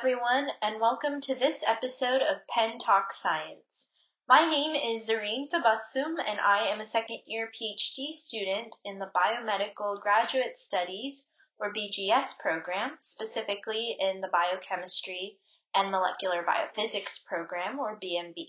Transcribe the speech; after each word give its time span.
everyone, 0.00 0.48
and 0.62 0.80
welcome 0.80 1.20
to 1.20 1.34
this 1.34 1.62
episode 1.66 2.22
of 2.22 2.46
Penn 2.48 2.78
Talk 2.78 3.12
Science. 3.12 3.86
My 4.26 4.48
name 4.48 4.74
is 4.74 5.06
Zareen 5.06 5.46
Tabassum, 5.46 6.14
and 6.26 6.40
I 6.40 6.68
am 6.68 6.80
a 6.80 6.86
second 6.86 7.18
year 7.26 7.50
PhD 7.52 8.10
student 8.10 8.74
in 8.82 8.98
the 8.98 9.10
Biomedical 9.14 10.00
Graduate 10.00 10.58
Studies, 10.58 11.26
or 11.58 11.74
BGS 11.74 12.38
program, 12.38 12.96
specifically 13.00 13.94
in 14.00 14.22
the 14.22 14.30
Biochemistry 14.32 15.36
and 15.74 15.90
Molecular 15.90 16.46
Biophysics 16.46 17.22
program, 17.26 17.78
or 17.78 18.00
BMB. 18.02 18.46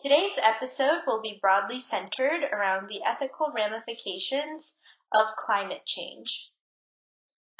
Today's 0.00 0.36
episode 0.42 1.02
will 1.06 1.22
be 1.22 1.38
broadly 1.40 1.78
centered 1.78 2.42
around 2.52 2.88
the 2.88 3.04
ethical 3.06 3.52
ramifications 3.54 4.74
of 5.12 5.36
climate 5.36 5.86
change. 5.86 6.50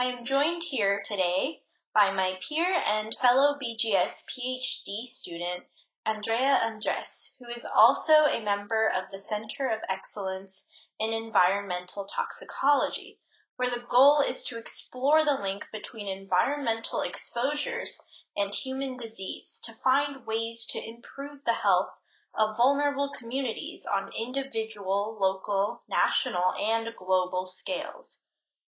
I 0.01 0.07
am 0.07 0.25
joined 0.25 0.65
here 0.69 1.01
today 1.05 1.61
by 1.95 2.11
my 2.11 2.37
peer 2.43 2.83
and 2.85 3.15
fellow 3.15 3.57
BGS 3.57 4.25
PhD 4.27 5.07
student, 5.07 5.65
Andrea 6.05 6.59
Andres, 6.61 7.33
who 7.39 7.49
is 7.49 7.65
also 7.65 8.25
a 8.25 8.41
member 8.41 8.89
of 8.89 9.13
the 9.13 9.21
Center 9.21 9.69
of 9.69 9.81
Excellence 9.89 10.67
in 10.99 11.13
Environmental 11.13 12.05
Toxicology, 12.05 13.21
where 13.55 13.71
the 13.71 13.87
goal 13.89 14.21
is 14.21 14.43
to 14.43 14.59
explore 14.59 15.25
the 15.25 15.41
link 15.41 15.69
between 15.71 16.09
environmental 16.09 17.01
exposures 17.01 18.01
and 18.37 18.53
human 18.53 18.97
disease 18.97 19.61
to 19.63 19.73
find 19.75 20.27
ways 20.27 20.67
to 20.67 20.85
improve 20.85 21.45
the 21.45 21.55
health 21.55 21.91
of 22.35 22.57
vulnerable 22.57 23.13
communities 23.17 23.87
on 23.87 24.11
individual, 24.19 25.17
local, 25.21 25.85
national, 25.87 26.55
and 26.55 26.93
global 26.97 27.47
scales. 27.47 28.19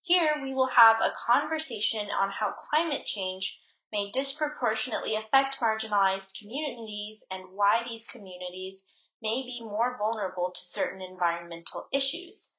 Here 0.01 0.41
we 0.41 0.53
will 0.53 0.67
have 0.67 0.97
a 1.01 1.13
conversation 1.25 2.09
on 2.09 2.31
how 2.31 2.53
climate 2.53 3.05
change 3.05 3.59
may 3.91 4.11
disproportionately 4.11 5.15
affect 5.15 5.59
marginalized 5.59 6.37
communities 6.39 7.23
and 7.29 7.51
why 7.53 7.83
these 7.83 8.05
communities 8.07 8.85
may 9.21 9.43
be 9.43 9.59
more 9.61 9.97
vulnerable 9.97 10.51
to 10.51 10.63
certain 10.63 11.01
environmental 11.01 11.87
issues. 11.91 12.51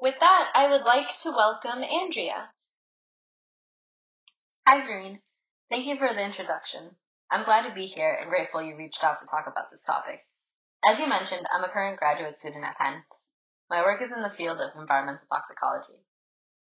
With 0.00 0.14
that, 0.20 0.50
I 0.54 0.70
would 0.70 0.82
like 0.82 1.14
to 1.22 1.30
welcome 1.30 1.82
Andrea. 1.82 2.50
Hi, 4.66 4.80
Zareen. 4.80 5.20
Thank 5.70 5.86
you 5.86 5.96
for 5.96 6.12
the 6.12 6.22
introduction. 6.22 6.96
I'm 7.30 7.44
glad 7.44 7.68
to 7.68 7.74
be 7.74 7.86
here 7.86 8.12
and 8.20 8.28
grateful 8.28 8.62
you 8.62 8.76
reached 8.76 9.04
out 9.04 9.20
to 9.20 9.26
talk 9.26 9.46
about 9.46 9.70
this 9.70 9.80
topic. 9.80 10.26
As 10.84 10.98
you 10.98 11.06
mentioned, 11.06 11.46
I'm 11.52 11.64
a 11.64 11.68
current 11.68 11.98
graduate 11.98 12.38
student 12.38 12.64
at 12.64 12.76
Penn. 12.76 13.04
My 13.68 13.82
work 13.82 14.02
is 14.02 14.12
in 14.12 14.22
the 14.22 14.30
field 14.30 14.60
of 14.60 14.78
environmental 14.78 15.26
toxicology. 15.30 16.00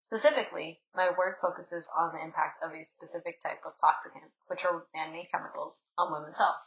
Specifically, 0.07 0.81
my 0.95 1.11
work 1.19 1.41
focuses 1.41 1.89
on 1.89 2.15
the 2.15 2.23
impact 2.23 2.63
of 2.63 2.73
a 2.73 2.85
specific 2.85 3.41
type 3.41 3.67
of 3.67 3.73
toxicant, 3.77 4.31
which 4.47 4.65
are 4.65 4.87
man-made 4.95 5.33
chemicals, 5.33 5.81
on 5.99 6.13
women's 6.13 6.39
health. 6.39 6.63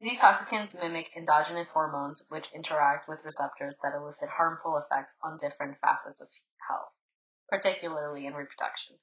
These 0.00 0.18
toxicants 0.18 0.74
mimic 0.74 1.16
endogenous 1.16 1.70
hormones 1.70 2.26
which 2.28 2.50
interact 2.52 3.06
with 3.06 3.24
receptors 3.24 3.76
that 3.84 3.94
elicit 3.94 4.28
harmful 4.28 4.76
effects 4.76 5.14
on 5.22 5.36
different 5.36 5.78
facets 5.78 6.20
of 6.20 6.26
health, 6.66 6.92
particularly 7.48 8.26
in 8.26 8.34
reproduction. 8.34 8.98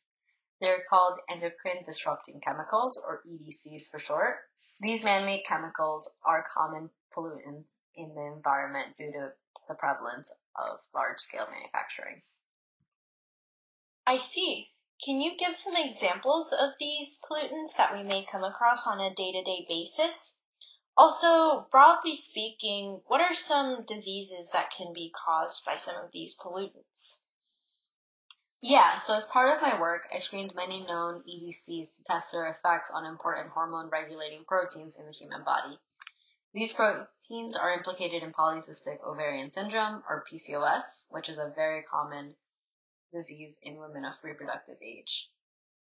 They're 0.59 0.83
called 0.89 1.21
endocrine 1.29 1.85
disrupting 1.85 2.41
chemicals, 2.41 3.01
or 3.01 3.23
EDCs 3.25 3.87
for 3.89 3.99
short. 3.99 4.35
These 4.81 5.05
man-made 5.05 5.45
chemicals 5.45 6.11
are 6.25 6.43
common 6.53 6.89
pollutants 7.15 7.73
in 7.95 8.13
the 8.13 8.33
environment 8.35 8.97
due 8.97 9.13
to 9.13 9.33
the 9.69 9.75
prevalence 9.75 10.29
of 10.57 10.81
large-scale 10.93 11.47
manufacturing. 11.49 12.21
I 14.09 14.19
see. 14.19 14.71
Can 15.03 15.19
you 15.19 15.35
give 15.35 15.53
some 15.53 15.75
examples 15.75 16.53
of 16.53 16.75
these 16.79 17.19
pollutants 17.19 17.75
that 17.75 17.93
we 17.93 18.03
may 18.03 18.23
come 18.23 18.41
across 18.41 18.87
on 18.87 19.01
a 19.01 19.13
day-to-day 19.13 19.65
basis? 19.67 20.37
Also, 20.95 21.67
broadly 21.71 22.15
speaking, 22.15 23.01
what 23.07 23.19
are 23.19 23.33
some 23.33 23.83
diseases 23.83 24.49
that 24.51 24.71
can 24.71 24.93
be 24.93 25.11
caused 25.11 25.65
by 25.65 25.75
some 25.75 25.97
of 25.97 26.13
these 26.13 26.37
pollutants? 26.37 27.17
Yeah, 28.61 28.97
so 28.97 29.13
as 29.13 29.25
part 29.25 29.53
of 29.53 29.61
my 29.61 29.77
work, 29.77 30.07
I 30.15 30.19
screened 30.19 30.55
many 30.55 30.85
known 30.85 31.23
EDCs 31.23 31.97
to 31.97 32.03
test 32.05 32.31
their 32.31 32.47
effects 32.47 32.89
on 32.89 33.05
important 33.05 33.49
hormone 33.49 33.89
regulating 33.89 34.45
proteins 34.45 34.97
in 34.97 35.05
the 35.05 35.11
human 35.11 35.43
body. 35.43 35.77
These 36.53 36.71
proteins 36.71 37.57
are 37.57 37.73
implicated 37.73 38.23
in 38.23 38.31
polycystic 38.31 39.03
ovarian 39.03 39.51
syndrome, 39.51 40.01
or 40.07 40.23
PCOS, 40.31 41.07
which 41.09 41.27
is 41.27 41.39
a 41.39 41.51
very 41.53 41.83
common 41.83 42.37
disease 43.13 43.57
in 43.61 43.77
women 43.77 44.05
of 44.05 44.13
reproductive 44.23 44.77
age. 44.81 45.29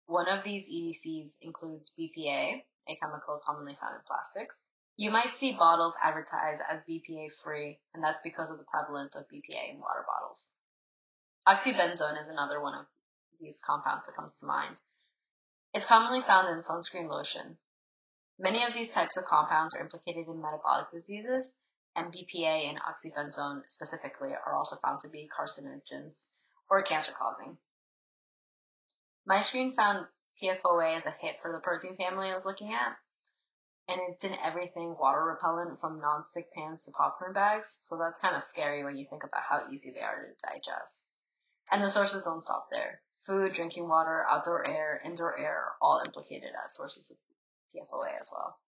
One 0.08 0.28
of 0.28 0.44
these 0.44 0.68
EDCs 0.68 1.36
includes 1.42 1.94
BPA, 1.98 2.64
a 2.88 2.96
chemical 2.98 3.42
commonly 3.46 3.76
found 3.80 3.96
in 3.96 4.02
plastics. 4.06 4.60
You 4.98 5.12
might 5.12 5.36
see 5.36 5.52
bottles 5.52 5.98
advertised 6.02 6.62
as 6.70 6.82
BPA 6.88 7.30
free, 7.44 7.80
and 7.94 8.04
that's 8.04 8.22
because 8.22 8.50
of 8.50 8.58
the 8.58 8.64
prevalence 8.66 9.16
of 9.16 9.28
BPA 9.28 9.74
in 9.74 9.80
water 9.80 10.06
bottles. 10.08 10.54
Oxybenzone 11.48 12.22
is 12.22 12.30
another 12.30 12.62
one 12.62 12.76
of 12.76 12.86
these 13.42 13.60
compounds 13.66 14.06
that 14.06 14.16
comes 14.16 14.34
to 14.40 14.46
mind. 14.46 14.80
It's 15.74 15.86
commonly 15.86 16.22
found 16.22 16.48
in 16.50 16.64
sunscreen 16.64 17.10
lotion. 17.10 17.58
Many 18.40 18.64
of 18.64 18.74
these 18.74 18.92
types 18.92 19.18
of 19.18 19.26
compounds 19.26 19.74
are 19.74 19.82
implicated 19.82 20.28
in 20.28 20.42
metabolic 20.42 20.92
diseases, 20.92 21.56
and 21.96 22.14
BPA 22.14 22.70
and 22.70 22.80
oxybenzone 22.80 23.64
specifically 23.70 24.34
are 24.34 24.54
also 24.54 24.76
found 24.78 25.00
to 25.02 25.10
be 25.10 25.30
carcinogens 25.30 26.28
or 26.70 26.82
cancer 26.82 27.14
causing. 27.18 27.58
My 29.26 29.42
screen 29.42 29.74
found 29.74 30.06
PFOA 30.42 30.98
as 30.98 31.06
a 31.06 31.16
hit 31.20 31.38
for 31.42 31.52
the 31.52 31.60
protein 31.60 31.96
family 31.96 32.30
I 32.30 32.34
was 32.34 32.46
looking 32.46 32.74
at. 32.74 32.98
And 33.88 34.02
it's 34.10 34.24
in 34.24 34.34
everything 34.44 34.96
water 35.00 35.24
repellent 35.24 35.80
from 35.80 36.02
non-stick 36.02 36.52
pans 36.54 36.86
to 36.86 36.92
popcorn 36.92 37.34
bags. 37.34 37.78
So 37.84 37.98
that's 37.98 38.18
kind 38.18 38.36
of 38.36 38.42
scary 38.42 38.84
when 38.84 38.98
you 38.98 39.06
think 39.10 39.24
about 39.24 39.44
how 39.48 39.70
easy 39.72 39.92
they 39.92 40.02
are 40.02 40.24
to 40.24 40.48
digest. 40.48 41.06
And 41.72 41.82
the 41.82 41.90
sources 41.90 42.24
don't 42.24 42.44
stop 42.44 42.68
there. 42.72 43.02
Food, 43.26 43.54
drinking 43.54 43.88
water, 43.88 44.26
outdoor 44.30 44.68
air, 44.68 45.02
indoor 45.04 45.38
air, 45.38 45.56
are 45.56 45.76
all 45.82 46.02
implicated 46.06 46.50
as 46.64 46.76
sources 46.76 47.12
of 47.12 47.18
PFOA 47.76 48.20
as 48.20 48.30
well. 48.32 48.60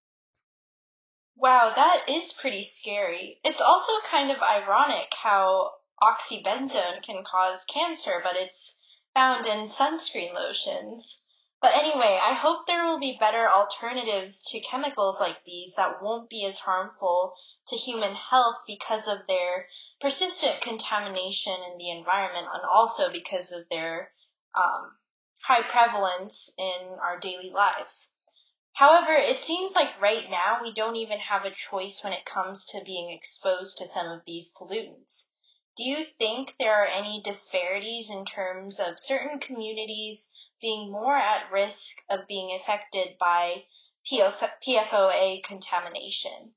Wow, 1.35 1.73
that 1.75 2.09
is 2.09 2.33
pretty 2.33 2.63
scary. 2.63 3.39
It's 3.43 3.61
also 3.61 3.91
kind 4.09 4.31
of 4.31 4.37
ironic 4.41 5.13
how 5.13 5.71
oxybenzone 6.01 7.01
can 7.01 7.23
cause 7.23 7.65
cancer, 7.65 8.21
but 8.23 8.35
it's 8.35 8.75
found 9.13 9.45
in 9.45 9.65
sunscreen 9.65 10.33
lotions. 10.33 11.21
But 11.59 11.73
anyway, 11.73 12.19
I 12.21 12.33
hope 12.33 12.67
there 12.67 12.83
will 12.83 12.99
be 12.99 13.17
better 13.19 13.49
alternatives 13.49 14.43
to 14.51 14.59
chemicals 14.59 15.19
like 15.19 15.43
these 15.43 15.73
that 15.73 16.03
won't 16.03 16.29
be 16.29 16.45
as 16.45 16.59
harmful 16.59 17.33
to 17.69 17.75
human 17.75 18.13
health 18.13 18.57
because 18.67 19.07
of 19.07 19.25
their 19.27 19.67
persistent 19.99 20.61
contamination 20.61 21.55
in 21.71 21.77
the 21.77 21.89
environment 21.89 22.47
and 22.53 22.63
also 22.63 23.11
because 23.11 23.51
of 23.51 23.67
their 23.69 24.11
um, 24.55 24.97
high 25.41 25.63
prevalence 25.63 26.49
in 26.57 26.97
our 27.01 27.19
daily 27.19 27.49
lives. 27.49 28.09
However, 28.73 29.13
it 29.13 29.39
seems 29.39 29.73
like 29.73 29.99
right 29.99 30.29
now 30.29 30.59
we 30.61 30.71
don't 30.71 30.97
even 30.97 31.17
have 31.19 31.45
a 31.45 31.55
choice 31.55 32.03
when 32.03 32.13
it 32.13 32.25
comes 32.25 32.65
to 32.65 32.83
being 32.85 33.09
exposed 33.09 33.79
to 33.79 33.87
some 33.87 34.07
of 34.07 34.21
these 34.27 34.53
pollutants. 34.53 35.23
Do 35.77 35.83
you 35.83 36.05
think 36.17 36.55
there 36.57 36.81
are 36.81 36.87
any 36.87 37.21
disparities 37.21 38.09
in 38.09 38.25
terms 38.25 38.79
of 38.79 38.99
certain 38.99 39.39
communities 39.39 40.27
being 40.59 40.91
more 40.91 41.15
at 41.15 41.51
risk 41.51 41.97
of 42.09 42.27
being 42.27 42.59
affected 42.59 43.15
by 43.19 43.65
PFOA 44.11 45.43
contamination? 45.43 46.55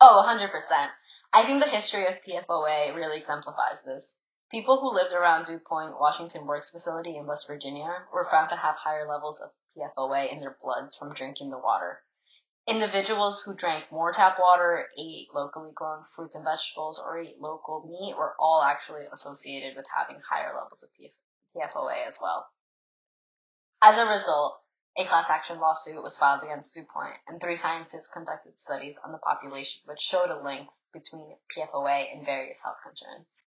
Oh, 0.00 0.24
100%. 0.26 0.90
I 1.32 1.44
think 1.44 1.62
the 1.62 1.70
history 1.70 2.06
of 2.06 2.20
PFOA 2.26 2.96
really 2.96 3.18
exemplifies 3.18 3.80
this. 3.84 4.12
People 4.50 4.80
who 4.80 4.92
lived 4.94 5.12
around 5.12 5.46
DuPont 5.46 6.00
Washington 6.00 6.46
Works 6.46 6.70
facility 6.70 7.16
in 7.16 7.26
West 7.26 7.46
Virginia 7.46 8.08
were 8.12 8.28
found 8.28 8.48
to 8.48 8.56
have 8.56 8.74
higher 8.74 9.08
levels 9.08 9.40
of 9.40 9.50
PFOA 9.76 10.32
in 10.32 10.40
their 10.40 10.56
bloods 10.60 10.96
from 10.96 11.14
drinking 11.14 11.50
the 11.50 11.58
water. 11.58 12.02
Individuals 12.68 13.42
who 13.42 13.54
drank 13.54 13.92
more 13.92 14.12
tap 14.12 14.38
water, 14.40 14.88
ate 14.98 15.32
locally 15.32 15.70
grown 15.72 16.02
fruits 16.02 16.34
and 16.34 16.44
vegetables, 16.44 16.98
or 16.98 17.18
ate 17.18 17.40
local 17.40 17.86
meat 17.86 18.16
were 18.16 18.34
all 18.40 18.60
actually 18.60 19.04
associated 19.12 19.76
with 19.76 19.86
having 19.94 20.20
higher 20.28 20.52
levels 20.52 20.82
of 20.82 20.90
PFOA 21.54 22.06
as 22.06 22.18
well. 22.20 22.48
As 23.80 23.98
a 23.98 24.08
result, 24.08 24.60
a 24.96 25.04
class 25.04 25.30
action 25.30 25.60
lawsuit 25.60 26.02
was 26.02 26.16
filed 26.16 26.42
against 26.42 26.74
DuPont, 26.74 27.16
and 27.28 27.40
three 27.40 27.54
scientists 27.54 28.08
conducted 28.08 28.58
studies 28.58 28.98
on 28.98 29.12
the 29.12 29.18
population 29.18 29.82
which 29.84 30.00
showed 30.00 30.30
a 30.30 30.42
link 30.42 30.68
between 30.92 31.36
PFOA 31.54 32.12
and 32.12 32.24
various 32.24 32.60
health 32.62 32.78
concerns. 32.82 33.44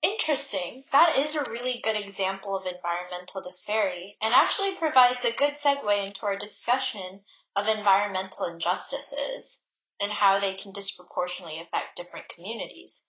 Interesting. 0.00 0.84
That 0.92 1.18
is 1.18 1.34
a 1.34 1.50
really 1.50 1.80
good 1.82 1.96
example 1.96 2.56
of 2.56 2.64
environmental 2.66 3.42
disparity 3.42 4.16
and 4.22 4.32
actually 4.32 4.76
provides 4.76 5.24
a 5.24 5.32
good 5.32 5.54
segue 5.54 6.06
into 6.06 6.24
our 6.24 6.36
discussion 6.36 7.20
of 7.54 7.66
environmental 7.66 8.46
injustices 8.46 9.58
and 10.00 10.10
how 10.10 10.40
they 10.40 10.54
can 10.54 10.72
disproportionately 10.72 11.60
affect 11.60 11.96
different 11.96 12.28
communities. 12.28 13.02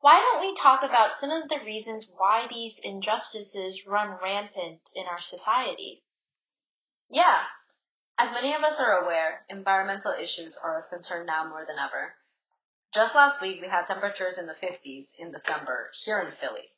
Why 0.00 0.18
don't 0.18 0.40
we 0.40 0.54
talk 0.54 0.82
about 0.82 1.18
some 1.18 1.30
of 1.30 1.48
the 1.48 1.60
reasons 1.64 2.08
why 2.16 2.46
these 2.48 2.78
injustices 2.78 3.86
run 3.86 4.18
rampant 4.22 4.80
in 4.94 5.04
our 5.06 5.20
society? 5.20 6.02
Yeah. 7.08 7.44
As 8.16 8.32
many 8.32 8.54
of 8.54 8.62
us 8.62 8.80
are 8.80 9.02
aware, 9.02 9.44
environmental 9.48 10.12
issues 10.12 10.56
are 10.56 10.80
of 10.80 10.90
concern 10.90 11.26
now 11.26 11.48
more 11.48 11.64
than 11.66 11.78
ever. 11.78 12.14
Just 12.92 13.14
last 13.14 13.40
week, 13.40 13.60
we 13.60 13.68
had 13.68 13.86
temperatures 13.86 14.38
in 14.38 14.46
the 14.46 14.54
50s 14.54 15.08
in 15.18 15.32
December 15.32 15.90
here 16.04 16.20
in 16.20 16.32
Philly. 16.32 16.68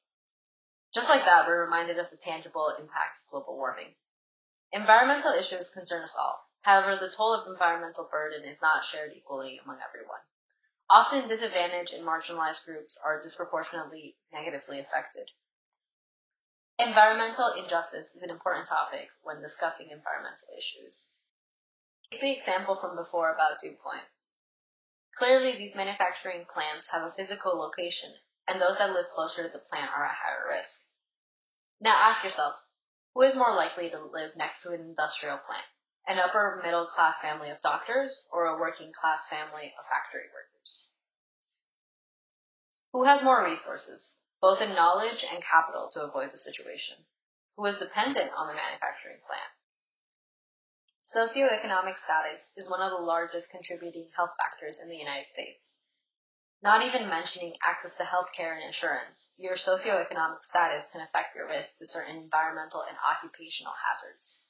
Just 0.95 1.09
like 1.09 1.25
that, 1.25 1.47
we're 1.47 1.65
reminded 1.65 1.99
of 1.99 2.11
the 2.11 2.17
tangible 2.17 2.75
impact 2.79 3.19
of 3.19 3.31
global 3.31 3.57
warming. 3.57 3.95
Environmental 4.73 5.33
issues 5.33 5.71
concern 5.71 6.03
us 6.03 6.17
all. 6.17 6.45
However, 6.63 6.97
the 6.97 7.11
toll 7.11 7.35
of 7.35 7.49
environmental 7.49 8.09
burden 8.11 8.45
is 8.45 8.63
not 8.63 8.85
shared 8.85 9.13
equally 9.13 9.59
among 9.59 9.81
everyone. 9.81 10.21
Often 10.89 11.29
disadvantaged 11.29 11.93
and 11.93 12.07
marginalized 12.07 12.65
groups 12.65 13.01
are 13.05 13.21
disproportionately 13.21 14.17
negatively 14.33 14.79
affected. 14.79 15.29
Environmental 16.79 17.53
injustice 17.53 18.07
is 18.15 18.23
an 18.23 18.31
important 18.31 18.67
topic 18.67 19.11
when 19.23 19.41
discussing 19.41 19.91
environmental 19.91 20.49
issues. 20.57 21.09
Take 22.11 22.21
the 22.21 22.37
example 22.37 22.77
from 22.77 22.97
before 22.97 23.33
about 23.33 23.61
DuPont. 23.61 24.03
Clearly, 25.17 25.57
these 25.57 25.75
manufacturing 25.75 26.47
plants 26.47 26.89
have 26.89 27.03
a 27.03 27.13
physical 27.13 27.59
location, 27.59 28.13
and 28.47 28.61
those 28.61 28.79
that 28.79 28.91
live 28.91 29.09
closer 29.09 29.43
to 29.43 29.49
the 29.49 29.59
plant 29.59 29.91
are 29.91 30.05
at 30.05 30.15
higher 30.15 30.49
risk. 30.49 30.83
Now 31.81 31.97
ask 31.97 32.25
yourself, 32.25 32.55
who 33.15 33.23
is 33.23 33.37
more 33.37 33.55
likely 33.55 33.91
to 33.91 33.99
live 33.99 34.37
next 34.37 34.63
to 34.63 34.71
an 34.71 34.81
industrial 34.81 35.39
plant? 35.39 35.65
An 36.07 36.19
upper 36.19 36.61
middle 36.63 36.87
class 36.87 37.21
family 37.21 37.51
of 37.51 37.61
doctors 37.61 38.27
or 38.33 38.47
a 38.47 38.59
working 38.59 38.93
class 38.93 39.29
family 39.29 39.73
of 39.79 39.87
factory 39.87 40.27
workers? 40.33 40.89
Who 42.93 43.05
has 43.05 43.23
more 43.23 43.45
resources, 43.45 44.19
both 44.41 44.61
in 44.61 44.75
knowledge 44.75 45.25
and 45.25 45.43
capital 45.43 45.89
to 45.93 46.03
avoid 46.03 46.33
the 46.33 46.39
situation? 46.39 46.97
Who 47.57 47.65
is 47.67 47.79
dependent 47.79 48.33
on 48.37 48.49
the 48.49 48.55
manufacturing 48.55 49.21
plant? 49.27 49.53
Socioeconomic 51.05 51.97
status 51.97 52.51
is 52.57 52.71
one 52.71 52.81
of 52.81 52.91
the 52.91 53.05
largest 53.05 53.51
contributing 53.51 54.11
health 54.17 54.35
factors 54.37 54.79
in 54.79 54.89
the 54.89 54.97
United 54.97 55.27
States. 55.33 55.75
Not 56.63 56.83
even 56.83 57.09
mentioning 57.09 57.57
access 57.63 57.95
to 57.95 58.05
healthcare 58.05 58.55
and 58.55 58.63
insurance, 58.63 59.31
your 59.37 59.57
socioeconomic 59.57 60.45
status 60.45 60.89
can 60.93 61.01
affect 61.01 61.35
your 61.35 61.49
risk 61.49 61.79
to 61.79 61.87
certain 61.87 62.17
environmental 62.17 62.83
and 62.83 62.97
occupational 62.99 63.75
hazards. 63.89 64.49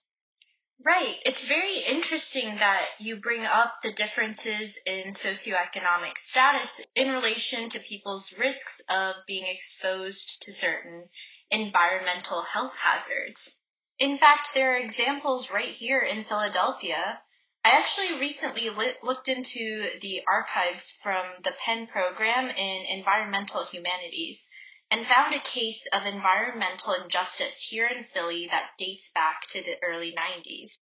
Right. 0.84 1.16
It's 1.24 1.46
very 1.46 1.78
interesting 1.78 2.56
that 2.56 2.86
you 2.98 3.16
bring 3.16 3.44
up 3.44 3.74
the 3.82 3.92
differences 3.92 4.78
in 4.84 5.12
socioeconomic 5.12 6.18
status 6.18 6.80
in 6.96 7.12
relation 7.12 7.68
to 7.70 7.78
people's 7.80 8.32
risks 8.36 8.80
of 8.88 9.14
being 9.26 9.46
exposed 9.46 10.42
to 10.42 10.52
certain 10.52 11.08
environmental 11.50 12.42
health 12.42 12.74
hazards. 12.74 13.56
In 13.98 14.18
fact, 14.18 14.50
there 14.54 14.72
are 14.72 14.78
examples 14.78 15.50
right 15.50 15.68
here 15.68 16.00
in 16.00 16.24
Philadelphia. 16.24 17.20
I 17.64 17.78
actually 17.78 18.18
recently 18.18 18.68
looked 19.04 19.28
into 19.28 19.88
the 20.00 20.22
archives 20.26 20.98
from 21.02 21.24
the 21.44 21.52
Penn 21.64 21.86
program 21.86 22.48
in 22.48 22.86
environmental 22.98 23.64
humanities 23.66 24.48
and 24.92 25.06
found 25.06 25.34
a 25.34 25.40
case 25.40 25.86
of 25.90 26.04
environmental 26.04 26.92
injustice 26.92 27.66
here 27.70 27.86
in 27.86 28.04
Philly 28.12 28.46
that 28.50 28.72
dates 28.76 29.10
back 29.14 29.40
to 29.46 29.62
the 29.62 29.76
early 29.82 30.12
90s. 30.12 30.76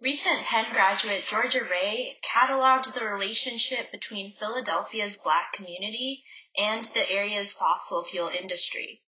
Recent 0.00 0.46
Penn 0.46 0.72
graduate 0.72 1.22
Georgia 1.28 1.62
Ray 1.62 2.16
cataloged 2.24 2.94
the 2.94 3.04
relationship 3.04 3.92
between 3.92 4.32
Philadelphia's 4.40 5.18
black 5.18 5.52
community 5.52 6.24
and 6.56 6.86
the 6.86 7.10
area's 7.10 7.52
fossil 7.52 8.04
fuel 8.04 8.30
industry 8.30 9.02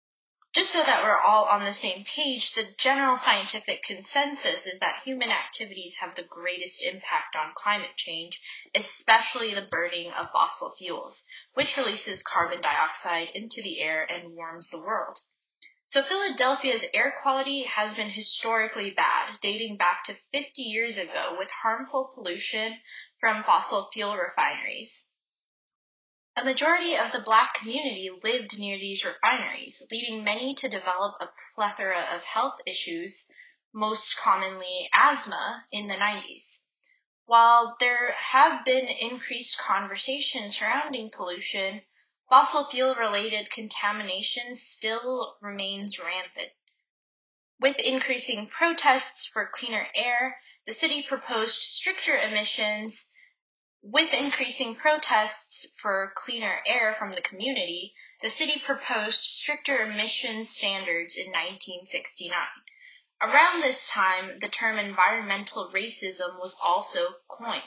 just 0.55 0.71
so 0.71 0.79
that 0.79 1.03
we're 1.03 1.19
all 1.19 1.47
on 1.47 1.65
the 1.65 1.73
same 1.73 2.05
page, 2.05 2.53
the 2.53 2.65
general 2.79 3.17
scientific 3.17 3.83
consensus 3.83 4.67
is 4.67 4.79
that 4.79 5.03
human 5.05 5.31
activities 5.31 5.97
have 5.97 6.15
the 6.15 6.23
greatest 6.23 6.85
impact 6.85 7.35
on 7.37 7.53
climate 7.57 7.97
change, 7.97 8.41
especially 8.73 9.53
the 9.53 9.67
burning 9.69 10.13
of 10.13 10.31
fossil 10.31 10.73
fuels, 10.79 11.25
which 11.55 11.77
releases 11.77 12.23
carbon 12.23 12.61
dioxide 12.61 13.29
into 13.35 13.63
the 13.63 13.81
air 13.81 14.07
and 14.09 14.35
warms 14.37 14.71
the 14.71 14.81
world. 14.81 15.19
So 15.87 16.03
Philadelphia's 16.03 16.85
air 16.95 17.15
quality 17.21 17.65
has 17.65 17.95
been 17.95 18.11
historically 18.11 18.91
bad, 18.91 19.39
dating 19.41 19.77
back 19.77 20.05
to 20.05 20.17
50 20.33 20.63
years 20.63 20.99
ago 20.99 21.37
with 21.37 21.49
harmful 21.51 22.13
pollution 22.15 22.75
from 23.19 23.43
fossil 23.43 23.91
fuel 23.93 24.17
refineries. 24.17 25.05
A 26.37 26.43
majority 26.43 26.97
of 26.97 27.13
the 27.13 27.21
black 27.21 27.55
community 27.55 28.11
lived 28.11 28.59
near 28.59 28.77
these 28.77 29.05
refineries, 29.05 29.87
leading 29.89 30.25
many 30.25 30.53
to 30.57 30.69
develop 30.69 31.21
a 31.21 31.31
plethora 31.55 32.01
of 32.13 32.25
health 32.25 32.61
issues, 32.67 33.25
most 33.73 34.17
commonly 34.17 34.91
asthma, 34.93 35.65
in 35.71 35.87
the 35.87 35.95
90s. 35.95 36.59
While 37.25 37.77
there 37.79 38.17
have 38.33 38.65
been 38.65 38.89
increased 38.89 39.59
conversation 39.59 40.51
surrounding 40.51 41.13
pollution, 41.13 41.83
fossil 42.29 42.69
fuel 42.69 42.97
related 42.97 43.53
contamination 43.53 44.57
still 44.57 45.39
remains 45.41 46.01
rampant. 46.01 46.51
With 47.61 47.77
increasing 47.79 48.49
protests 48.49 49.29
for 49.29 49.47
cleaner 49.47 49.89
air, 49.95 50.41
the 50.67 50.73
city 50.73 51.05
proposed 51.05 51.63
stricter 51.63 52.19
emissions 52.19 53.05
with 53.85 54.15
increasing 54.15 54.75
protests 54.75 55.67
for 55.83 56.15
cleaner 56.17 56.63
air 56.67 56.97
from 56.99 57.11
the 57.11 57.21
community, 57.21 57.93
the 58.23 58.31
city 58.31 58.63
proposed 58.65 59.21
stricter 59.21 59.77
emissions 59.85 60.49
standards 60.49 61.17
in 61.17 61.27
1969. 61.27 62.33
Around 63.21 63.61
this 63.61 63.87
time, 63.91 64.39
the 64.41 64.49
term 64.49 64.79
environmental 64.79 65.71
racism 65.75 66.41
was 66.41 66.57
also 66.65 67.17
coined. 67.29 67.63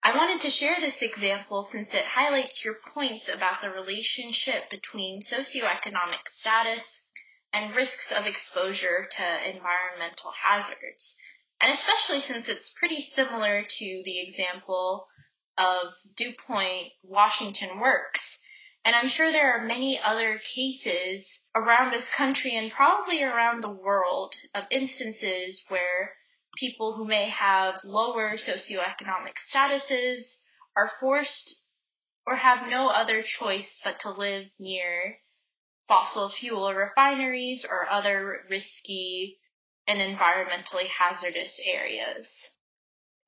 I 0.00 0.16
wanted 0.16 0.42
to 0.42 0.50
share 0.50 0.76
this 0.80 1.02
example 1.02 1.64
since 1.64 1.92
it 1.92 2.04
highlights 2.04 2.64
your 2.64 2.76
points 2.94 3.28
about 3.28 3.60
the 3.60 3.70
relationship 3.70 4.70
between 4.70 5.22
socioeconomic 5.22 6.28
status 6.28 7.02
and 7.52 7.74
risks 7.74 8.12
of 8.12 8.26
exposure 8.26 9.08
to 9.10 9.50
environmental 9.50 10.32
hazards. 10.44 11.16
And 11.60 11.72
especially 11.72 12.20
since 12.20 12.48
it's 12.48 12.70
pretty 12.70 13.00
similar 13.00 13.64
to 13.64 14.02
the 14.04 14.20
example 14.20 15.06
of 15.56 15.94
Dew 16.14 16.32
Point 16.46 16.92
Washington 17.02 17.80
Works. 17.80 18.38
And 18.84 18.94
I'm 18.94 19.08
sure 19.08 19.32
there 19.32 19.58
are 19.58 19.66
many 19.66 19.98
other 19.98 20.38
cases 20.38 21.40
around 21.54 21.92
this 21.92 22.08
country 22.08 22.56
and 22.56 22.70
probably 22.70 23.22
around 23.22 23.62
the 23.62 23.70
world 23.70 24.34
of 24.54 24.64
instances 24.70 25.64
where 25.68 26.14
people 26.56 26.94
who 26.94 27.04
may 27.04 27.30
have 27.30 27.80
lower 27.84 28.32
socioeconomic 28.34 29.36
statuses 29.36 30.36
are 30.76 30.90
forced 31.00 31.62
or 32.26 32.36
have 32.36 32.68
no 32.68 32.88
other 32.88 33.22
choice 33.22 33.80
but 33.82 34.00
to 34.00 34.10
live 34.10 34.46
near 34.58 35.18
fossil 35.88 36.28
fuel 36.28 36.72
refineries 36.72 37.64
or 37.64 37.88
other 37.88 38.44
risky 38.50 39.38
and 39.86 39.98
environmentally 39.98 40.88
hazardous 40.88 41.60
areas. 41.64 42.50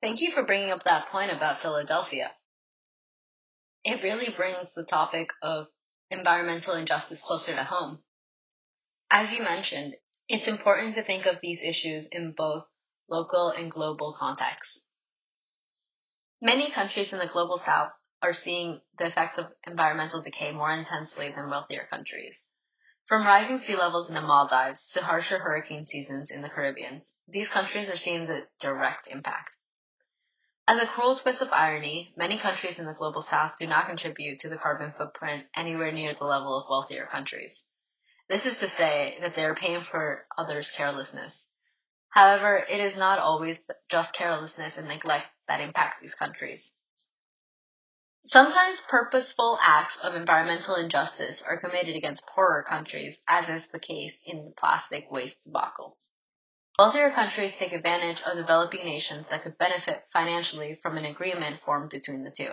Thank 0.01 0.21
you 0.21 0.31
for 0.31 0.43
bringing 0.43 0.71
up 0.71 0.83
that 0.83 1.09
point 1.09 1.31
about 1.31 1.61
Philadelphia. 1.61 2.31
It 3.83 4.03
really 4.03 4.33
brings 4.35 4.73
the 4.73 4.83
topic 4.83 5.29
of 5.41 5.67
environmental 6.09 6.75
injustice 6.75 7.21
closer 7.21 7.53
to 7.55 7.63
home. 7.63 8.03
As 9.09 9.33
you 9.33 9.43
mentioned, 9.43 9.95
it's 10.27 10.47
important 10.47 10.95
to 10.95 11.03
think 11.03 11.25
of 11.25 11.39
these 11.41 11.61
issues 11.61 12.07
in 12.07 12.33
both 12.33 12.65
local 13.09 13.49
and 13.49 13.71
global 13.71 14.15
contexts. 14.17 14.81
Many 16.41 16.71
countries 16.71 17.11
in 17.11 17.19
the 17.19 17.27
global 17.27 17.57
south 17.57 17.91
are 18.21 18.33
seeing 18.33 18.81
the 18.97 19.07
effects 19.07 19.37
of 19.37 19.47
environmental 19.65 20.21
decay 20.21 20.51
more 20.51 20.71
intensely 20.71 21.31
than 21.31 21.49
wealthier 21.49 21.87
countries. 21.89 22.43
From 23.09 23.25
rising 23.25 23.57
sea 23.57 23.75
levels 23.75 24.07
in 24.07 24.13
the 24.13 24.21
Maldives 24.21 24.85
to 24.89 25.03
harsher 25.03 25.39
hurricane 25.39 25.87
seasons 25.87 26.29
in 26.29 26.43
the 26.43 26.49
Caribbean, 26.49 27.01
these 27.27 27.49
countries 27.49 27.89
are 27.89 27.95
seeing 27.95 28.27
the 28.27 28.45
direct 28.59 29.07
impact. 29.07 29.57
As 30.67 30.79
a 30.79 30.85
cruel 30.85 31.15
twist 31.15 31.41
of 31.41 31.51
irony, 31.51 32.13
many 32.15 32.37
countries 32.37 32.77
in 32.77 32.85
the 32.85 32.93
global 32.93 33.23
south 33.23 33.53
do 33.57 33.65
not 33.65 33.87
contribute 33.87 34.41
to 34.41 34.49
the 34.49 34.59
carbon 34.59 34.93
footprint 34.95 35.47
anywhere 35.55 35.91
near 35.91 36.13
the 36.13 36.25
level 36.25 36.55
of 36.55 36.69
wealthier 36.69 37.07
countries. 37.07 37.63
This 38.27 38.45
is 38.45 38.59
to 38.59 38.69
say 38.69 39.17
that 39.21 39.33
they 39.33 39.43
are 39.43 39.55
paying 39.55 39.83
for 39.85 40.27
others' 40.37 40.69
carelessness. 40.69 41.47
However, 42.09 42.57
it 42.57 42.79
is 42.79 42.95
not 42.95 43.17
always 43.17 43.59
just 43.89 44.13
carelessness 44.13 44.77
and 44.77 44.87
neglect 44.87 45.25
that 45.47 45.61
impacts 45.61 45.99
these 45.99 46.13
countries. 46.13 46.71
Sometimes 48.25 48.81
purposeful 48.81 49.57
acts 49.61 49.97
of 49.97 50.15
environmental 50.15 50.75
injustice 50.75 51.41
are 51.41 51.59
committed 51.59 51.95
against 51.95 52.27
poorer 52.27 52.63
countries, 52.63 53.17
as 53.27 53.49
is 53.49 53.67
the 53.67 53.79
case 53.79 54.15
in 54.25 54.45
the 54.45 54.51
plastic 54.51 55.09
waste 55.09 55.43
debacle. 55.43 55.97
Wealthier 56.77 57.11
countries 57.11 57.57
take 57.57 57.73
advantage 57.73 58.21
of 58.21 58.37
developing 58.37 58.85
nations 58.85 59.25
that 59.29 59.43
could 59.43 59.57
benefit 59.57 60.05
financially 60.13 60.79
from 60.81 60.97
an 60.97 61.05
agreement 61.05 61.61
formed 61.65 61.89
between 61.89 62.23
the 62.23 62.31
two. 62.31 62.51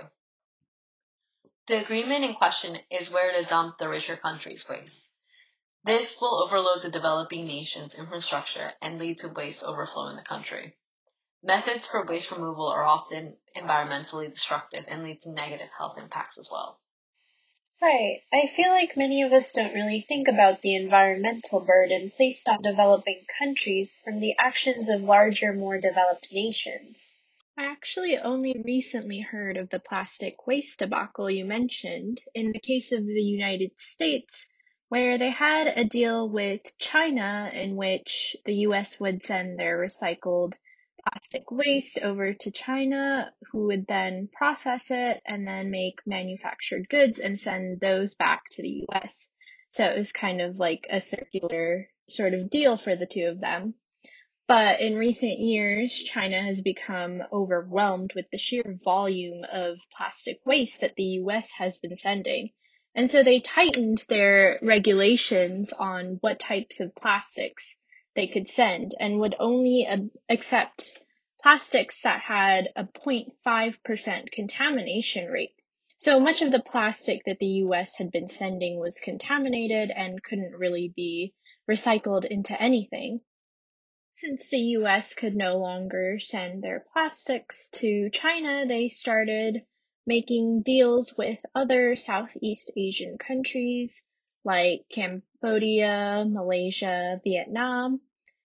The 1.68 1.82
agreement 1.82 2.24
in 2.24 2.34
question 2.34 2.78
is 2.90 3.10
where 3.10 3.32
to 3.32 3.48
dump 3.48 3.78
the 3.78 3.88
richer 3.88 4.16
countries' 4.16 4.68
waste. 4.68 5.08
This 5.84 6.20
will 6.20 6.42
overload 6.42 6.82
the 6.82 6.90
developing 6.90 7.46
nation's 7.46 7.94
infrastructure 7.94 8.72
and 8.82 8.98
lead 8.98 9.18
to 9.18 9.28
waste 9.28 9.62
overflow 9.62 10.08
in 10.08 10.16
the 10.16 10.22
country. 10.22 10.76
Methods 11.42 11.86
for 11.86 12.04
waste 12.04 12.32
removal 12.32 12.66
are 12.66 12.84
often 12.84 13.36
environmentally 13.56 14.32
destructive 14.32 14.84
and 14.88 15.02
lead 15.02 15.20
to 15.22 15.30
negative 15.30 15.68
health 15.76 15.98
impacts 15.98 16.38
as 16.38 16.48
well. 16.50 16.78
Right. 17.82 18.22
I 18.32 18.46
feel 18.46 18.70
like 18.70 18.96
many 18.96 19.22
of 19.22 19.32
us 19.32 19.52
don't 19.52 19.74
really 19.74 20.00
think 20.08 20.28
about 20.28 20.62
the 20.62 20.76
environmental 20.76 21.60
burden 21.60 22.10
placed 22.16 22.48
on 22.48 22.62
developing 22.62 23.26
countries 23.38 24.00
from 24.02 24.18
the 24.18 24.34
actions 24.38 24.88
of 24.88 25.02
larger, 25.02 25.52
more 25.52 25.78
developed 25.78 26.32
nations. 26.32 27.14
I 27.58 27.66
actually 27.66 28.18
only 28.18 28.62
recently 28.64 29.20
heard 29.20 29.56
of 29.56 29.68
the 29.68 29.78
plastic 29.78 30.46
waste 30.46 30.78
debacle 30.78 31.30
you 31.30 31.44
mentioned 31.44 32.22
in 32.34 32.52
the 32.52 32.60
case 32.60 32.92
of 32.92 33.06
the 33.06 33.22
United 33.22 33.78
States, 33.78 34.46
where 34.88 35.18
they 35.18 35.30
had 35.30 35.66
a 35.66 35.84
deal 35.84 36.28
with 36.28 36.78
China 36.78 37.50
in 37.52 37.76
which 37.76 38.36
the 38.44 38.54
US 38.68 38.98
would 39.00 39.22
send 39.22 39.58
their 39.58 39.78
recycled 39.78 40.54
plastic 41.06 41.50
waste 41.50 42.00
over 42.02 42.34
to 42.34 42.50
China, 42.50 43.32
who 43.52 43.66
would 43.66 43.86
then 43.86 44.28
process 44.32 44.90
it 44.90 45.20
and 45.24 45.46
then 45.46 45.70
make 45.70 46.00
manufactured 46.06 46.88
goods 46.88 47.18
and 47.18 47.38
send 47.38 47.80
those 47.80 48.14
back 48.14 48.44
to 48.50 48.62
the 48.62 48.86
US. 48.88 49.28
So 49.70 49.84
it 49.84 49.96
was 49.96 50.12
kind 50.12 50.40
of 50.40 50.58
like 50.58 50.86
a 50.90 51.00
circular 51.00 51.88
sort 52.08 52.34
of 52.34 52.50
deal 52.50 52.76
for 52.76 52.96
the 52.96 53.06
two 53.06 53.26
of 53.26 53.40
them. 53.40 53.74
But 54.48 54.80
in 54.80 54.96
recent 54.96 55.40
years, 55.40 55.92
China 55.92 56.40
has 56.40 56.60
become 56.60 57.22
overwhelmed 57.32 58.12
with 58.14 58.26
the 58.30 58.38
sheer 58.38 58.78
volume 58.84 59.44
of 59.50 59.78
plastic 59.96 60.38
waste 60.44 60.80
that 60.80 60.96
the 60.96 61.20
US 61.24 61.50
has 61.52 61.78
been 61.78 61.96
sending. 61.96 62.50
And 62.94 63.10
so 63.10 63.22
they 63.22 63.40
tightened 63.40 64.04
their 64.08 64.58
regulations 64.62 65.72
on 65.72 66.18
what 66.20 66.38
types 66.38 66.80
of 66.80 66.94
plastics 66.94 67.76
they 68.16 68.26
could 68.26 68.48
send 68.48 68.94
and 68.98 69.20
would 69.20 69.36
only 69.38 69.86
uh, 69.86 69.98
accept 70.28 70.98
plastics 71.40 72.00
that 72.00 72.22
had 72.22 72.68
a 72.74 72.84
0.5% 72.84 74.32
contamination 74.32 75.28
rate. 75.30 75.52
So 75.98 76.18
much 76.18 76.42
of 76.42 76.50
the 76.50 76.60
plastic 76.60 77.22
that 77.26 77.38
the 77.38 77.62
US 77.64 77.96
had 77.96 78.10
been 78.10 78.26
sending 78.26 78.80
was 78.80 78.98
contaminated 78.98 79.90
and 79.90 80.22
couldn't 80.22 80.56
really 80.56 80.92
be 80.96 81.34
recycled 81.70 82.24
into 82.24 82.60
anything. 82.60 83.20
Since 84.12 84.48
the 84.48 84.60
US 84.78 85.14
could 85.14 85.36
no 85.36 85.58
longer 85.58 86.18
send 86.18 86.62
their 86.62 86.86
plastics 86.92 87.68
to 87.74 88.10
China, 88.10 88.64
they 88.66 88.88
started 88.88 89.62
making 90.06 90.62
deals 90.62 91.16
with 91.16 91.38
other 91.54 91.96
Southeast 91.96 92.70
Asian 92.76 93.18
countries 93.18 94.02
like 94.46 94.86
Cambodia, 94.90 96.24
Malaysia, 96.26 97.20
Vietnam. 97.24 98.00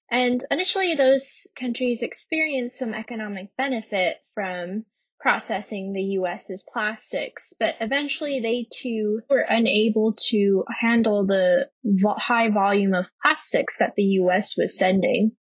And 0.10 0.44
initially, 0.52 0.96
those 0.96 1.48
countries 1.58 2.02
experienced 2.02 2.78
some 2.78 2.94
economic 2.94 3.56
benefit 3.56 4.18
from 4.34 4.86
processing 5.22 5.94
the 5.94 6.02
US's 6.02 6.64
plastics, 6.64 7.54
but 7.60 7.76
eventually 7.80 8.40
they 8.42 8.68
too 8.76 9.22
were 9.30 9.46
unable 9.48 10.14
to 10.30 10.66
handle 10.82 11.26
the 11.26 11.70
vo- 11.84 12.16
high 12.18 12.50
volume 12.50 12.96
of 12.96 13.10
plastics 13.22 13.78
that 13.78 13.94
the 13.96 14.04
US 14.04 14.58
was 14.58 14.78
sending. 14.78 15.34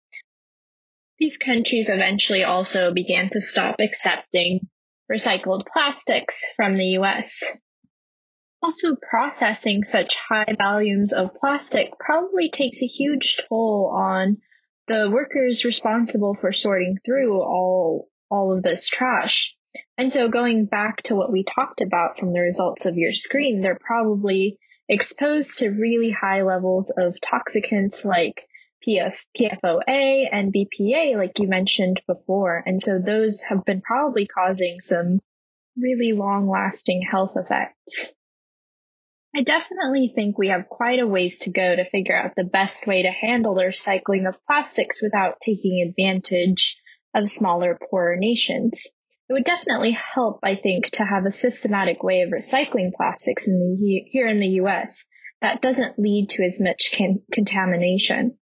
These 1.17 1.37
countries 1.37 1.89
eventually 1.89 2.43
also 2.43 2.93
began 2.93 3.29
to 3.29 3.41
stop 3.41 3.77
accepting 3.79 4.67
recycled 5.09 5.65
plastics 5.65 6.45
from 6.55 6.77
the 6.77 6.97
US. 6.99 7.49
Also, 8.61 8.95
processing 8.95 9.83
such 9.83 10.15
high 10.15 10.53
volumes 10.57 11.13
of 11.13 11.33
plastic 11.35 11.97
probably 11.97 12.49
takes 12.49 12.81
a 12.81 12.87
huge 12.87 13.37
toll 13.47 13.91
on 13.95 14.37
the 14.87 15.09
workers 15.09 15.63
responsible 15.63 16.35
for 16.35 16.51
sorting 16.51 16.97
through 17.05 17.39
all 17.41 18.09
all 18.29 18.55
of 18.55 18.63
this 18.63 18.87
trash. 18.87 19.55
And 19.97 20.11
so 20.11 20.29
going 20.29 20.65
back 20.65 21.03
to 21.03 21.15
what 21.15 21.31
we 21.31 21.43
talked 21.43 21.81
about 21.81 22.19
from 22.19 22.31
the 22.31 22.41
results 22.41 22.85
of 22.85 22.97
your 22.97 23.13
screen, 23.13 23.61
they're 23.61 23.79
probably 23.79 24.57
exposed 24.87 25.59
to 25.59 25.69
really 25.69 26.11
high 26.11 26.41
levels 26.41 26.91
of 26.95 27.17
toxicants 27.21 28.03
like 28.03 28.47
PF, 28.87 29.15
PFOA 29.37 30.27
and 30.31 30.53
BPA, 30.53 31.17
like 31.17 31.37
you 31.39 31.47
mentioned 31.47 32.01
before. 32.07 32.63
And 32.65 32.81
so 32.81 32.99
those 32.99 33.41
have 33.41 33.65
been 33.65 33.81
probably 33.81 34.25
causing 34.25 34.79
some 34.79 35.19
really 35.77 36.13
long 36.13 36.49
lasting 36.49 37.03
health 37.09 37.33
effects. 37.35 38.13
I 39.35 39.43
definitely 39.43 40.11
think 40.13 40.37
we 40.37 40.47
have 40.47 40.69
quite 40.69 40.99
a 40.99 41.07
ways 41.07 41.39
to 41.39 41.51
go 41.51 41.75
to 41.75 41.89
figure 41.89 42.17
out 42.17 42.35
the 42.35 42.43
best 42.43 42.87
way 42.87 43.03
to 43.03 43.11
handle 43.11 43.53
the 43.53 43.61
recycling 43.61 44.27
of 44.27 44.43
plastics 44.45 45.01
without 45.03 45.39
taking 45.39 45.85
advantage 45.87 46.77
of 47.13 47.29
smaller, 47.29 47.77
poorer 47.89 48.15
nations. 48.17 48.81
It 49.29 49.33
would 49.33 49.43
definitely 49.43 49.95
help, 50.15 50.39
I 50.41 50.55
think, 50.55 50.89
to 50.91 51.05
have 51.05 51.25
a 51.25 51.31
systematic 51.31 52.01
way 52.01 52.21
of 52.21 52.31
recycling 52.31 52.91
plastics 52.91 53.47
in 53.47 53.59
the 53.59 54.09
here 54.09 54.27
in 54.27 54.39
the 54.39 54.59
US 54.63 55.05
that 55.41 55.61
doesn't 55.61 55.99
lead 55.99 56.29
to 56.29 56.43
as 56.43 56.59
much 56.59 56.91
can- 56.91 57.21
contamination. 57.31 58.39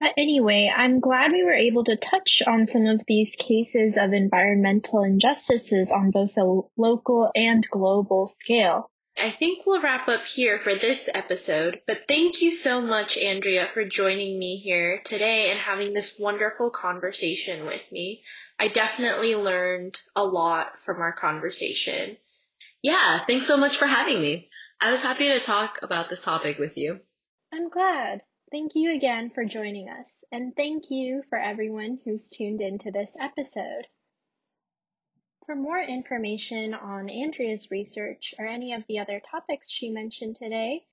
But 0.00 0.14
anyway, 0.18 0.72
I'm 0.74 0.98
glad 0.98 1.30
we 1.30 1.44
were 1.44 1.54
able 1.54 1.84
to 1.84 1.96
touch 1.96 2.42
on 2.46 2.66
some 2.66 2.86
of 2.86 3.04
these 3.06 3.36
cases 3.36 3.96
of 3.96 4.12
environmental 4.12 5.04
injustices 5.04 5.92
on 5.92 6.10
both 6.10 6.36
a 6.36 6.60
local 6.76 7.30
and 7.34 7.64
global 7.70 8.26
scale. 8.26 8.90
I 9.16 9.30
think 9.30 9.64
we'll 9.64 9.80
wrap 9.80 10.08
up 10.08 10.22
here 10.22 10.58
for 10.58 10.74
this 10.74 11.08
episode, 11.12 11.80
but 11.86 12.08
thank 12.08 12.42
you 12.42 12.50
so 12.50 12.80
much, 12.80 13.16
Andrea, 13.16 13.68
for 13.72 13.84
joining 13.84 14.38
me 14.38 14.56
here 14.56 15.00
today 15.04 15.50
and 15.50 15.60
having 15.60 15.92
this 15.92 16.18
wonderful 16.18 16.70
conversation 16.70 17.64
with 17.64 17.82
me. 17.92 18.22
I 18.58 18.68
definitely 18.68 19.36
learned 19.36 20.00
a 20.16 20.24
lot 20.24 20.72
from 20.84 21.00
our 21.00 21.12
conversation. 21.12 22.16
Yeah, 22.82 23.24
thanks 23.24 23.46
so 23.46 23.56
much 23.56 23.78
for 23.78 23.86
having 23.86 24.20
me. 24.20 24.50
I 24.80 24.90
was 24.90 25.02
happy 25.02 25.28
to 25.28 25.40
talk 25.40 25.78
about 25.82 26.10
this 26.10 26.22
topic 26.22 26.58
with 26.58 26.76
you. 26.76 26.98
I'm 27.52 27.68
glad. 27.68 28.22
Thank 28.50 28.74
you 28.74 28.94
again 28.94 29.30
for 29.34 29.44
joining 29.44 29.88
us, 29.88 30.24
and 30.30 30.54
thank 30.56 30.90
you 30.90 31.22
for 31.28 31.38
everyone 31.38 31.98
who's 32.04 32.28
tuned 32.28 32.60
into 32.60 32.90
this 32.90 33.16
episode. 33.18 33.86
For 35.46 35.54
more 35.54 35.80
information 35.80 36.72
on 36.72 37.10
Andrea's 37.10 37.70
research 37.70 38.34
or 38.38 38.46
any 38.46 38.72
of 38.72 38.86
the 38.86 38.98
other 38.98 39.20
topics 39.20 39.70
she 39.70 39.90
mentioned 39.90 40.36
today, 40.36 40.86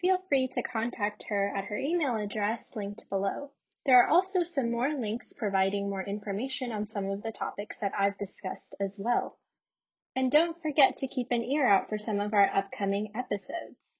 feel 0.00 0.16
free 0.26 0.48
to 0.48 0.62
contact 0.62 1.24
her 1.24 1.54
at 1.54 1.66
her 1.66 1.76
email 1.76 2.16
address 2.16 2.74
linked 2.74 3.06
below. 3.10 3.50
There 3.84 4.02
are 4.02 4.08
also 4.08 4.42
some 4.42 4.70
more 4.70 4.94
links 4.94 5.34
providing 5.34 5.90
more 5.90 6.02
information 6.02 6.72
on 6.72 6.86
some 6.86 7.10
of 7.10 7.22
the 7.22 7.30
topics 7.30 7.78
that 7.80 7.92
I've 7.94 8.16
discussed 8.16 8.74
as 8.80 8.98
well. 8.98 9.38
And 10.16 10.32
don't 10.32 10.62
forget 10.62 10.96
to 10.98 11.06
keep 11.06 11.30
an 11.30 11.44
ear 11.44 11.66
out 11.66 11.90
for 11.90 11.98
some 11.98 12.20
of 12.20 12.32
our 12.32 12.48
upcoming 12.56 13.14
episodes. 13.14 13.93